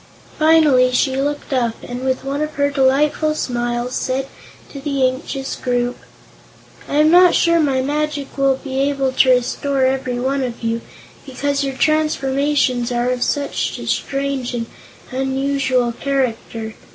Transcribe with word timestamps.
Finally 0.39 0.91
she 0.91 1.15
looked 1.15 1.53
up, 1.53 1.75
and 1.83 2.03
with 2.03 2.23
one 2.25 2.41
of 2.41 2.55
her 2.55 2.71
delightful 2.71 3.35
smiles, 3.35 3.93
said 3.93 4.25
to 4.67 4.79
the 4.81 5.07
anxious 5.07 5.55
group: 5.55 5.95
"I 6.89 6.95
am 6.95 7.11
not 7.11 7.35
sure 7.35 7.59
my 7.59 7.83
magic 7.83 8.35
will 8.35 8.55
be 8.55 8.79
able 8.79 9.11
to 9.11 9.29
restore 9.29 9.85
every 9.85 10.19
one 10.19 10.41
of 10.41 10.63
you, 10.63 10.81
because 11.23 11.63
your 11.63 11.75
transformations 11.75 12.91
are 12.91 13.11
of 13.11 13.21
such 13.21 13.77
a 13.77 13.85
strange 13.85 14.55
and 14.55 14.65
unusual 15.11 15.91
character. 15.91 16.73